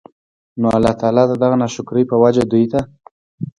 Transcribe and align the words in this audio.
نو 0.59 0.67
الله 0.77 0.93
تعالی 1.01 1.23
د 1.27 1.33
دغه 1.43 1.55
ناشکرۍ 1.61 2.03
په 2.09 2.15
وجه 2.23 2.43
دوی 2.51 2.65
ته 2.71 2.81